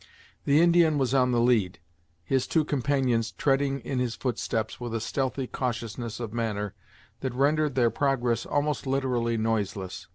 [0.45, 1.77] The Indian was on the lead,
[2.23, 6.73] his two companions treading in his footsteps with a stealthy cautiousness of manner
[7.19, 10.07] that rendered their progress almost literally noiseless.